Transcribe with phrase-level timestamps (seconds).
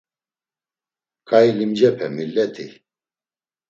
[1.29, 2.67] Ǩai limcepe milleti.